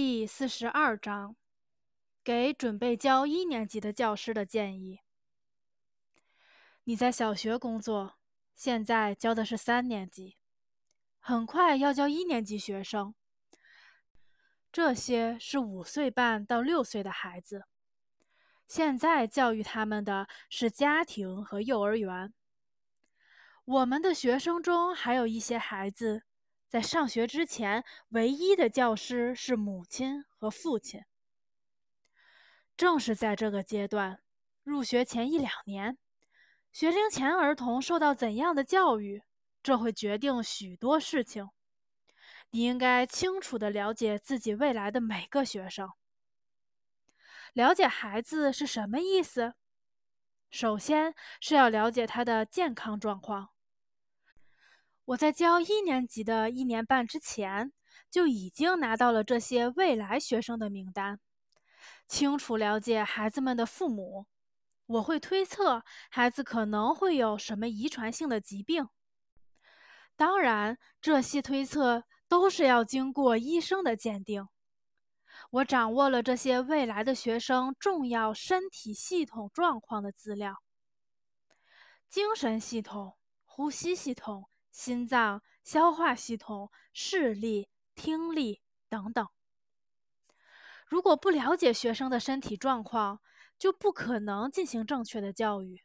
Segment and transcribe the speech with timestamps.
[0.00, 1.34] 第四十二章，
[2.22, 5.00] 给准备教一年级的教师的建议。
[6.84, 8.14] 你在小学工作，
[8.54, 10.36] 现在教的是三年级，
[11.18, 13.12] 很快要教一年级学生。
[14.70, 17.64] 这些是五岁半到六岁的孩子，
[18.68, 22.32] 现在教育他们的是家庭和幼儿园。
[23.64, 26.22] 我们的学生中还有一些孩子。
[26.68, 31.02] 在上学之前，唯一的教师是母亲和父亲。
[32.76, 34.20] 正是在这个阶段，
[34.62, 35.96] 入学前一两年，
[36.70, 39.22] 学龄前儿童受到怎样的教育，
[39.62, 41.48] 这会决定许多事情。
[42.50, 45.90] 你应该清楚的了解自己未来的每个学生。
[47.54, 49.54] 了解孩子是什么意思？
[50.50, 53.50] 首先是要了解他的健康状况。
[55.08, 57.72] 我在教一年级的一年半之前，
[58.10, 61.18] 就已经拿到了这些未来学生的名单，
[62.06, 64.26] 清楚了解孩子们的父母。
[64.84, 68.86] 我会推测孩子可能会有什么遗传性的疾病。
[70.14, 74.46] 当然，这些推测都是要经过医生的鉴定。
[75.52, 80.62] 我掌握了这些未来的学生重要身体系统状况的资料：
[82.10, 84.50] 精神系统、呼吸系统。
[84.78, 89.26] 心脏、消化系统、视力、听力等等。
[90.86, 93.20] 如果不了解学生的身体状况，
[93.58, 95.82] 就不可能进行正确的教育。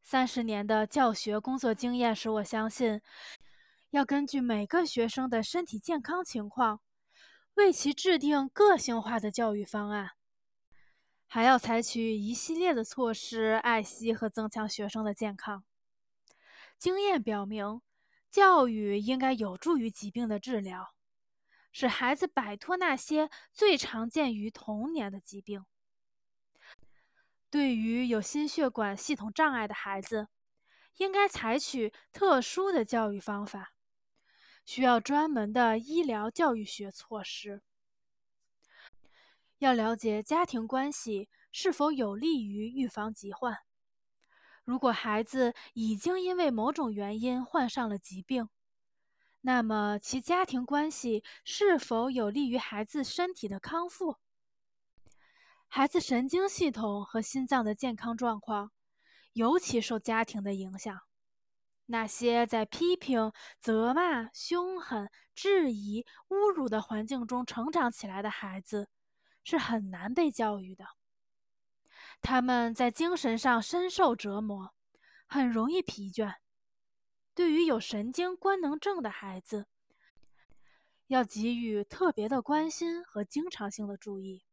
[0.00, 3.00] 三十年的教学工作经验使我相信，
[3.90, 6.80] 要根据每个学生的身体健康情况，
[7.54, 10.12] 为其制定个性化的教育方案，
[11.26, 15.64] 还要采取一系列的措施，爱惜和增强学生的健康。
[16.82, 17.80] 经验表明，
[18.28, 20.96] 教育应该有助于疾病的治疗，
[21.70, 25.64] 使孩子摆脱那些最常见于童年的疾病。
[27.48, 30.26] 对于有心血管系统障碍的孩子，
[30.96, 33.74] 应该采取特殊的教育方法，
[34.64, 37.62] 需要专门的医疗教育学措施。
[39.58, 43.58] 要了解家庭关系是否有利于预防疾患。
[44.64, 48.48] 如果孩子已经因为某种原因患上了疾病，
[49.40, 54.18] 那么其家庭关系是否有利于孩子身体的康复？
[55.66, 58.70] 孩子神经系统和心脏的健康状况
[59.32, 61.00] 尤其受家庭的影响。
[61.86, 68.88] 那些在批评、责骂、凶狠、质疑、侮辱的环境中成长起来的孩子，
[69.42, 70.86] 是很难被教育的。
[72.22, 74.72] 他们在精神上深受折磨，
[75.26, 76.36] 很容易疲倦。
[77.34, 79.66] 对于有神经官能症的孩子，
[81.08, 84.44] 要给予特别的关心和经常性的注意。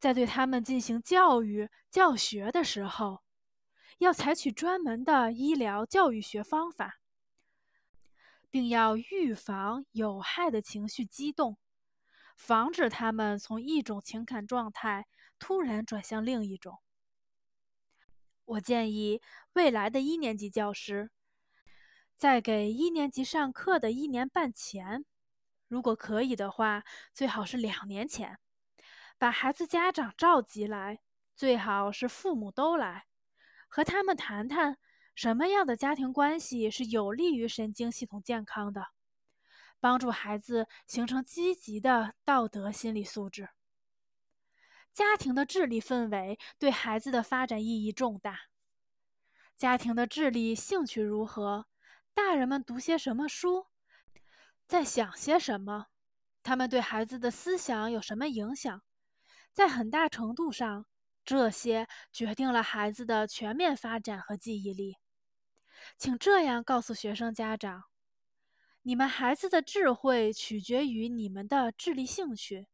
[0.00, 3.22] 在对他们进行教育教学的时候，
[3.98, 6.98] 要采取专门的医疗教育学方法，
[8.50, 11.58] 并要预防有害的情绪激动，
[12.36, 15.06] 防止他们从一种情感状态。
[15.40, 16.78] 突然转向另一种。
[18.44, 19.20] 我建议
[19.54, 21.10] 未来的一年级教师，
[22.16, 25.04] 在给一年级上课的一年半前，
[25.66, 26.84] 如果可以的话，
[27.14, 28.38] 最好是两年前，
[29.18, 31.00] 把孩子家长召集来，
[31.34, 33.06] 最好是父母都来，
[33.68, 34.76] 和他们谈谈
[35.14, 38.88] 什么样的家庭关系是有利于神经系统健康的，
[39.78, 43.50] 帮助孩子形成积极的道德心理素质。
[44.92, 48.40] 家庭的智力氛围对孩子的发展意义重大。
[49.56, 51.66] 家庭的智力兴趣如何？
[52.14, 53.66] 大人们读些什么书？
[54.66, 55.86] 在想些什么？
[56.42, 58.82] 他们对孩子的思想有什么影响？
[59.52, 60.86] 在很大程度上，
[61.24, 64.96] 这些决定了孩子的全面发展和记忆力。
[65.98, 67.84] 请这样告诉学生家长：
[68.82, 72.68] 你们孩子的智慧取决于你们的智力兴趣。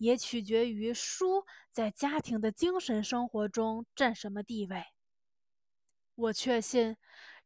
[0.00, 4.82] 也取决于书在家庭的精神生活中占什么地位。
[6.14, 6.96] 我确信，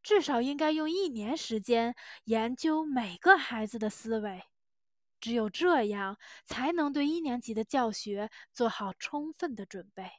[0.01, 1.93] 至少应该用一年时间
[2.23, 4.43] 研究每个孩子的思维，
[5.19, 10.09] 只有这样，才能对一年级的教学做好充分的准备。